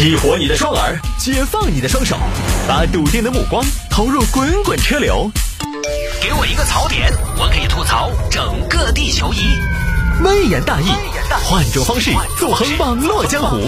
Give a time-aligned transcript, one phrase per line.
[0.00, 2.16] 激活你的双耳，解放你的双手，
[2.66, 5.30] 把笃定的目光投入滚滚车流。
[6.22, 9.60] 给我一个槽点，我可以吐槽整个地球仪。
[10.24, 10.86] 微言大义，
[11.44, 13.58] 换种方式纵横网络江湖。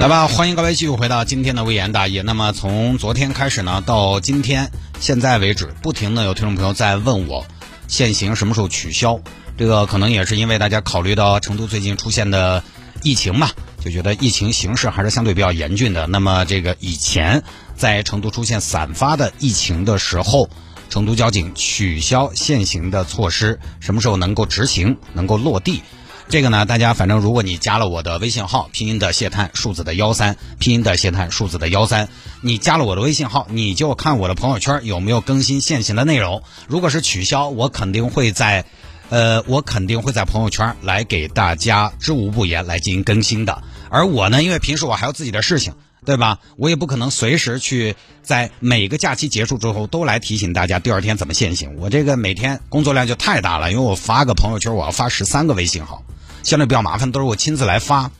[0.00, 2.20] 来吧，欢迎各位继续回到今天的微言大义。
[2.22, 7.46] 那么从昨天开始呢，到今天现在为止，不停的有听众朋友在问我
[7.86, 9.20] 限行什么时候取消。
[9.56, 12.64] 这个可能也是因为大家考虑到成都最近出现的
[13.02, 13.50] 疫情嘛，
[13.88, 16.06] 就觉得疫情形势还是相对比较严峻的。
[16.06, 17.42] 那么这个以前
[17.74, 20.50] 在成都出现散发的疫情的时候，
[20.90, 25.82] 成都交警取消限行的措施，什么时候能够执行、能够落地？
[26.28, 32.10] 这个呢，大家反正如果你加了我的微信号，拼音的谢探，数字的幺三，拼音的谢探，数字的幺三，
[32.42, 36.42] 你加了我的微信号，你就看我的朋友圈有没有更新限行的内容。
[36.66, 38.66] 如果是取消，我肯定会在，
[39.08, 43.62] 呃，我肯定会在朋友圈来给大家知无不言来进行更新的。
[43.90, 45.74] 而我呢，因为平时我还有自己的事情，
[46.04, 46.38] 对吧？
[46.56, 51.76] 我也不可能随时去在每个假期结束之后都来提醒大家第二天怎么限行。
[51.76, 56.02] 我这个每天工作量就太大了，因为我发个朋友圈，我要发十三个微信号。
[56.44, 58.10] 相对比较麻烦，都是我亲自来发，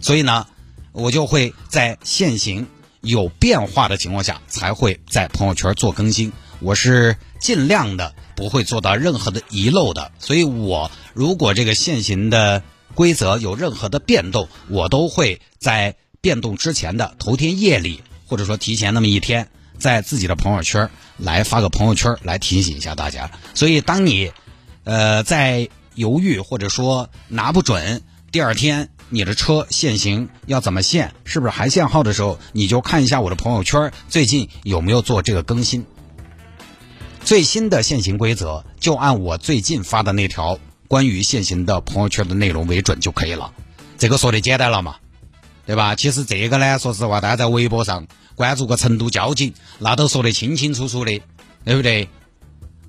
[0.00, 0.46] 所以呢，
[0.92, 2.66] 我就会在限行
[3.00, 6.32] 有变化的情况下，才会在朋友圈做更新。
[6.60, 12.62] 我是尽量的不会做到任何的遗漏的，所以我如果这个限行的
[12.94, 23.30] 规则有任何的变动，我都会在变动之前的头天夜里，或者说提前那么一天，在自己的朋友圈来发个朋友圈来提醒一下大家。
[23.54, 24.32] 所以当你，
[24.84, 35.86] 呃，在犹豫或者说拿不准，第二天你的车限行要怎么限，是不是还限号的时候，你就看一下我的朋友圈最近有没有做这个更新。
[37.24, 40.58] 最新的限行规则就按我最近发的那条
[40.88, 43.52] 关于限行的朋友圈的内容为准就可以了。
[43.98, 44.96] 这个说的简单了嘛，
[45.66, 45.94] 对吧？
[45.94, 51.20] 其实这个呢，说实话，大家在微博上关注个成都交警，那都说的清清楚楚的，
[51.64, 52.08] 对不对？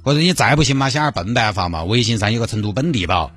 [0.02, 1.84] 或者你再不行嘛，想点笨办法嘛。
[1.84, 3.32] 微信上有个成都本地宝，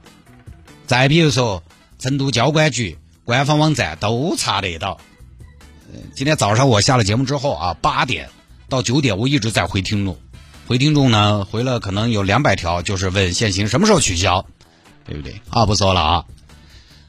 [0.87, 1.63] 再比如说
[1.99, 5.01] 成都交管局官方网站都查得到。
[6.15, 8.29] 今天早上我下了节目之后啊，八点
[8.69, 10.17] 到九点我一直在回听众，
[10.67, 14.47] 回听众呢回了可能有两百条，就是问限行什么时候取消，
[15.13, 15.43] 对不对？
[15.51, 16.25] 啊，不说了啊。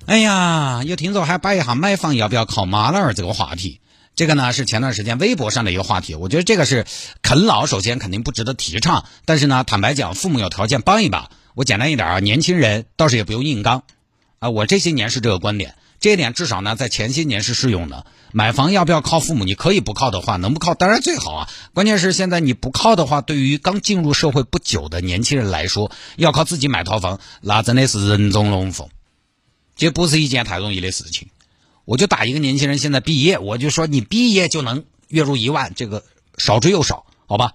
[0.05, 3.79] 哎呀，有听众还摆一下买房要不要靠妈老儿这个话题。
[4.13, 6.85] 这个呢是前段时间微博上的一个话题，我觉得这个是
[7.21, 9.05] 啃老，首先肯定不值得提倡。
[9.23, 13.83] 但是呢，坦白讲，父母有条件帮一把，我简单一点啊，年轻人倒是也不用硬刚
[14.39, 14.49] 啊。
[14.49, 18.05] 我这些年是这个观点，这一点至少呢在前些年是适用的。
[18.33, 19.45] 买房要不要靠父母？
[19.45, 21.49] 你可以不靠的话，能不靠当然最好啊。
[21.73, 28.89] 关键是现在你不靠的话，对于刚进入社会不久的年轻人来说，要靠自己买套房，那真的是人中龙凤，
[29.77, 31.29] 这不是一件太容易的事情。
[31.85, 36.03] 我就打一个年轻人，现在毕业，我就说你毕业就能月入一万，这个
[36.37, 37.53] 少之又少，好吧？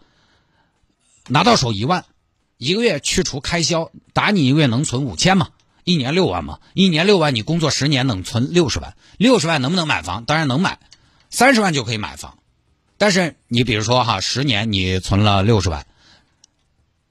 [1.29, 2.07] 拿到手一万，
[2.57, 5.51] 一个月去除开销，打你一个月能存五千嘛？
[5.89, 6.59] 一年六万嘛？
[6.75, 10.27] 一年六万，你工作十年能存六十万，六十万能不能买房？
[10.27, 10.79] 当然能买，
[11.31, 12.37] 三十万就可以买房。
[12.99, 15.87] 但是你比如说哈，十年你存了六十万，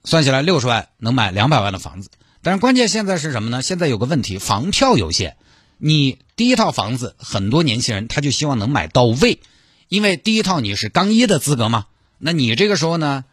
[0.04, 2.12] 算起来六十万能买两百万的房子。
[2.44, 3.64] 但是关键现在是什么呢？
[3.64, 5.38] 现在有个问题，房票有限。
[5.80, 9.40] 你第一套房子，很多年轻人他就希望能买到位，
[9.88, 11.88] 因为第一套你是刚一的资格嘛，
[12.20, 13.26] 那你这个时候呢，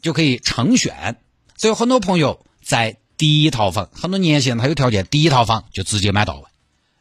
[0.00, 1.16] 就可以成选，
[1.56, 6.34] 所以很多朋友在第一套房，很多年轻人他有条件，第一套房就直接买到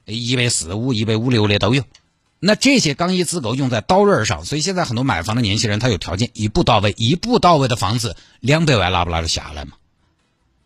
[0.06, 1.84] 位，一百四五、一百五六的都有。
[2.40, 9.74] 那这些刚一资格用在刀刃上，所以现在很多买房的年轻人他有条件一步到位，一步到位的房子两百万拿不拿得下来嘛？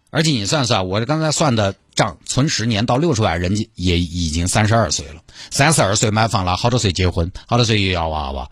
[0.10, 5.22] 而且你算算，我刚才算的账，存十年到六十万，人家也已经三十二岁了。
[5.52, 8.50] 三十二岁买房了，好多岁结婚，好多岁又要娃娃，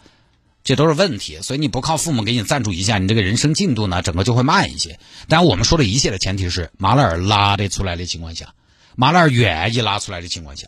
[0.65, 1.39] 这都是问题。
[1.41, 4.99] 所以你不靠父母给你赞助一下，你这个人生进度呢，整个就会慢一些。
[5.29, 8.53] 当然，我们说的一切的前提是马勒尔拉得出来的情况下，
[8.97, 10.67] 马勒尔愿意拉出来的情况下，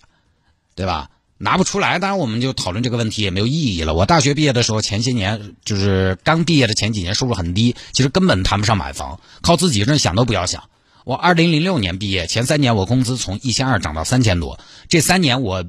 [0.74, 1.10] 对吧？
[1.40, 3.94] 拿不出来，当然我们就讨论这个问题也没有意义了。
[3.94, 10.64] 我大学毕业的时候，前些年就是刚毕业的前几年，收入很低，其实根本谈不上买房，靠自己真想都不要想。
[11.06, 14.60] 我二零零六年毕业，前三年我工资从一千二涨到三千多。
[14.90, 15.64] 这三年我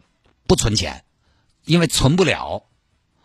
[0.47, 1.05] 不存钱，
[1.67, 2.63] 因为存不了。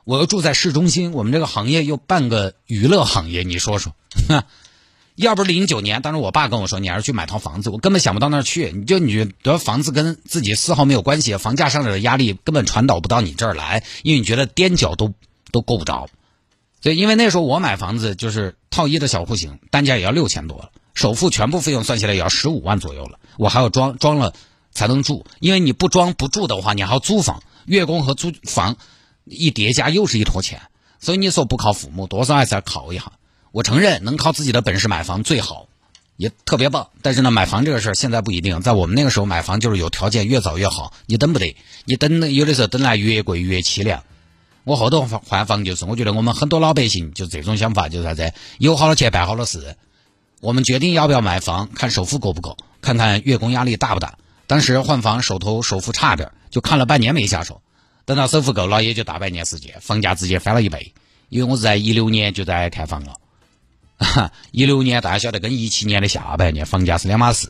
[0.03, 3.93] 我又住在市中心，我们这个行业又半个娱乐行业，你说说，
[5.15, 8.71] 要不是零九年，当时我爸跟我说你还是去买套房子，我根本想不到那儿去。
[8.71, 15.13] 你就你觉得房子跟自己丝毫没有关系，房价上涨的压力根本传导不到你这儿来，因为你觉得踮脚都
[15.51, 16.09] 都够不着。
[16.81, 20.71] 所以因为那时候我买房子就是套一的小户型，单价也要六千多了。
[20.95, 24.33] 首付全部费用算下来也要十五万左右了，我还要装装了
[24.73, 28.75] 才能住，因为你不装不住的话，你还要租房，月供和租房
[29.25, 30.61] 一叠加又是一坨钱。
[30.99, 33.11] 所以你说不靠父母，多少还是要靠一下。
[33.51, 35.67] 我承认能靠自己的本事买房最好，
[36.17, 36.89] 也特别棒。
[37.01, 38.61] 但是呢，买房这个事儿现在不一定。
[38.61, 41.55] 在我们那个时候买房就是有条件越早越好，你等不得，
[41.85, 44.03] 你等有的时候等来越贵越凄凉。
[44.63, 48.33] 我后头换房就是，我觉得我们很多老百姓就这种想法，就是啥子？
[48.59, 49.75] 有好多钱办好多事。
[50.39, 54.17] 我们决定要不要买房，看首付够不够，看看月供压力大不大。
[54.47, 57.61] 当时换房手头首付差点，就看了半年没下手。
[58.05, 60.93] 等到首付够了，也就大半年时间，房价直接翻了一倍。
[61.29, 67.49] 因为我是在一六年就在看房了，一六年大家晓得跟一七年的下半年房价是两码事，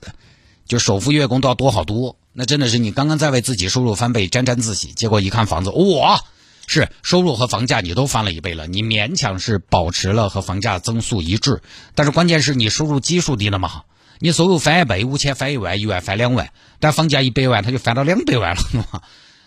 [0.66, 2.18] 就首付月供都要多好多。
[2.32, 6.22] 那真的是你刚刚在为自己收入翻倍沾沾自喜，结果一看房子，哇！
[6.66, 11.62] 是收入和房价你都翻了一倍了，你勉强是保持了和房价增速一致，
[11.94, 13.84] 但是关键是你收入基数低了嘛？
[14.20, 19.02] 你收入翻一倍，五千翻一万，一万翻两万，但房价一百万，它就翻到两百万了嘛？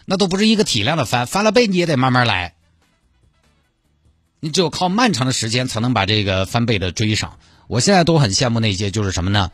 [0.07, 2.55] 那都不是一个体量的翻，翻了倍你也得慢慢来，
[4.41, 7.39] 你只有靠漫长的时间才能把这个翻倍的追上。
[7.67, 9.51] 我现在都很羡慕那些就是什么呢？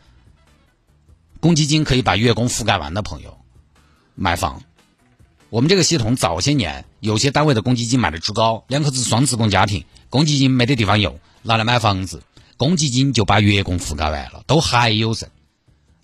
[1.41, 3.39] 公积金可以把月供覆盖完的朋友，
[4.15, 4.63] 买房。
[5.49, 12.23] 我们这个系统早些年有些单位的公积金买的之高，两口子双职工家庭公积金没得地方用，拿来买房子，
[12.59, 15.29] 公积金就把月供覆盖完了，都还有剩。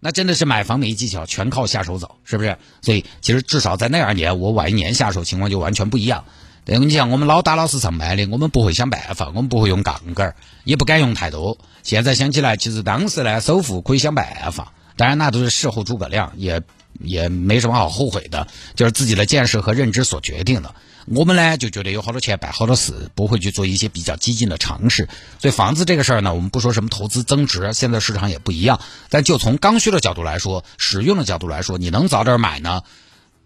[0.01, 2.57] 那真的是买房没技巧，全靠下手早，是不是？
[2.83, 6.25] 所以其实至少在那二年，我晚一年下手情况就完全不一样。
[6.65, 10.35] 对你像我们老打老实上班的，我们不会想办法，我们不会用杠杆，
[10.65, 11.59] 也不敢用太多。
[11.83, 16.63] 现在想起来，其实当时呢，首付可以想办法，当然那都是事后诸葛亮，也。
[17.01, 20.75] 也没什么好后悔的，就是自己的见识和认知所决定的。
[21.11, 25.09] 我们呢就觉得有好多钱办好多事，不会去做一些比较激进的尝试。
[25.39, 28.81] 所以房子这个事儿呢，我们不说什么投资增值，现在市场也不一样。
[29.09, 32.83] 但就从刚需的角度来说，使用的角度来说，你能早点买呢，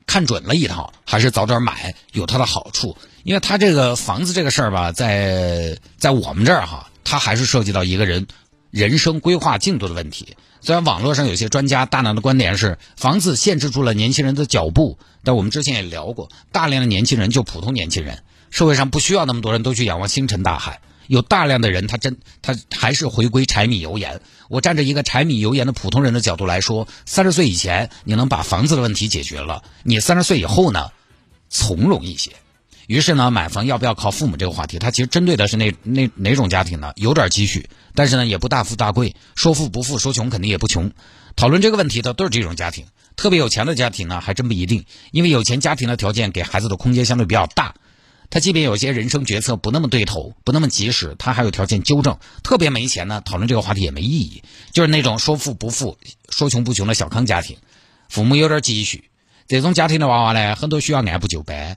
[0.06, 2.97] 看准了一套，还是早点买有它的好处。
[3.25, 8.26] 因为它这个房子这个事儿吧，在在我们这儿哈，它还是涉及到一个人
[8.72, 10.34] 人生规划进度的问题。
[10.62, 24.20] 虽然网络上有些专家大量的观点是房子限制住了年轻人的脚步，但我们之前也聊过，大量的年轻人就普通年轻人，社会上不需要那么多人都去仰望星辰大海，有大量的人他真他还是回归柴米油盐。
[24.48, 30.90] 我站着一个柴米油盐的普通人的角度来说，三十岁以前你能把房子的问题解决了，你三十岁以后呢，
[31.50, 32.30] 从容一些。
[32.88, 36.92] 于是呢，买房要不要靠父母这个话题，它其实针对的是那那哪种家庭呢？
[36.96, 40.92] 有点积蓄，但是呢也不大富大贵，说富不富，说穷肯定也不穷。
[41.36, 42.86] 讨论这个问题的都是这种家庭，
[43.16, 47.74] 特别有钱的家庭呢还真不一定，因为有钱家庭的条件给孩子的空间相对比较大，
[48.30, 52.18] 他即便有些人生决策不那么对头，不那么及时，他还有条件纠正。
[52.42, 54.42] 特别没钱呢，讨论这个话题也没意义。
[54.72, 55.98] 就是那种说富不富，
[56.28, 57.58] 说穷不穷的小康家庭，
[58.08, 59.10] 父母有点积蓄，
[59.48, 61.76] 这种家庭的娃娃呢，很多需要按部就班。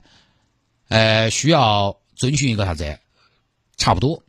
[0.88, 2.98] 呃，需要遵循一个啥子？
[3.76, 4.22] 差不多，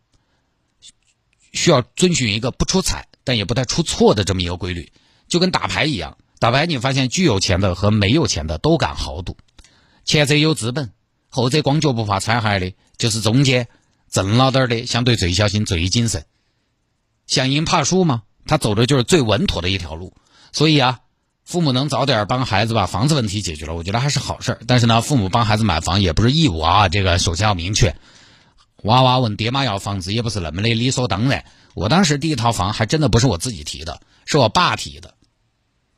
[1.57, 4.93] 需要遵循一个不出彩，但也不太出错的这么一个规律，
[5.27, 6.17] 就跟打牌一样。
[6.39, 9.35] 打牌你发现，巨有钱的和没有钱的都敢豪赌，
[10.05, 10.91] 前者有资本，
[11.29, 13.67] 后者光脚不怕踩鞋的，就是中间
[14.09, 16.23] 挣了点的，相对最小心、最谨慎。
[17.25, 18.23] 想赢怕输吗？
[18.45, 20.13] 他走的就是最稳妥的一条路。
[20.53, 20.99] 所以啊。
[21.47, 27.95] 父母能早点帮孩子把房子问题解决了，我觉得还是好事但是呢，父母帮孩子买房也不是义务啊，这个首先要明确。
[28.87, 31.43] 娃娃问爹妈要房子也不是那么的理所当然。
[31.75, 35.13] 我当时第一套房还真的不是我自己提的，是我爸提的。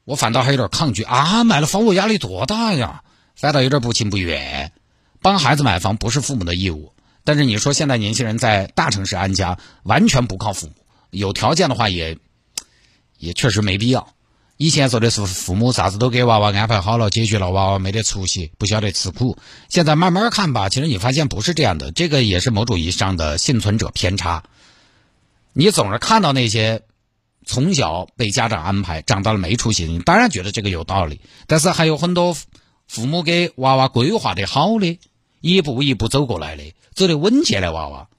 [0.05, 3.03] 我反倒还有点抗拒啊，买了房我压力多大呀，
[3.35, 4.73] 反倒有点不情不愿。
[5.21, 6.93] 帮孩子买房不是父母的义务，
[7.23, 10.73] 但是你说现在年轻人在大城市安家，完全不靠父母，
[11.11, 12.17] 有条件的话也
[13.17, 14.13] 也确实没必要。
[14.61, 19.37] 以前说的是父母啥子都给娃娃安排好了，解决了娃娃没得出息，不晓得吃苦。
[19.69, 24.43] 现在慢慢看吧，其实你发现不是这样的，这个也是某种意义上的幸存者偏差。
[25.53, 26.81] 你总是看到那些
[27.45, 31.21] 从小被家长安排，长大了没出息，你当然觉得这个有道理。
[31.47, 32.35] 但是还有很多
[32.85, 34.99] 父母给娃娃规划的好的，
[35.39, 38.09] 一步一步走过来的，走得稳健的娃娃。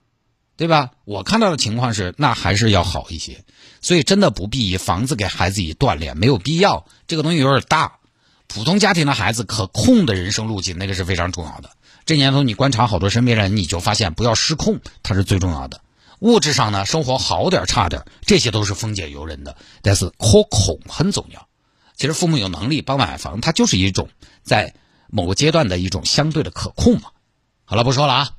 [0.56, 0.90] 对吧？
[1.06, 3.44] 我看到的情况是，那还是要好一些，
[3.80, 6.86] 所以真的不必以房子给孩子以锻炼，没有必要。
[7.06, 7.98] 这个东西有点大，
[8.46, 11.70] 普通家庭的孩子可控的人生路径，那个是非常重要的。
[12.04, 15.80] 这年头你观察好多身边人，你就发现不要失控，它是最重要的。
[16.18, 21.46] 物质上呢，生活好点差点，这些都是丰俭由人的，但是可控很重要。
[21.96, 24.08] 其实父母有能力帮买房，它就是一种
[24.42, 24.74] 在
[25.08, 27.10] 某个阶段的一种相对的可控嘛。
[27.64, 28.30] 好了，不说了啊。